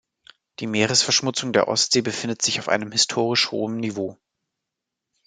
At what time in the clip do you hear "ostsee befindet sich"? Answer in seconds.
1.67-2.57